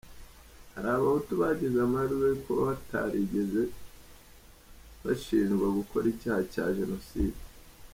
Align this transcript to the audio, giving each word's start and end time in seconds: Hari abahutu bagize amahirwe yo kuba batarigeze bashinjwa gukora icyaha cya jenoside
Hari 0.73 0.87
abahutu 0.97 1.31
bagize 1.41 1.77
amahirwe 1.81 2.25
yo 2.31 2.37
kuba 2.43 2.61
batarigeze 2.69 3.61
bashinjwa 5.03 5.65
gukora 5.77 6.05
icyaha 6.13 6.41
cya 6.53 6.65
jenoside 6.77 7.39